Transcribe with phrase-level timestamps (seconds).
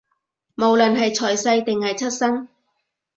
[0.55, 2.47] 無論係財勢，定係出身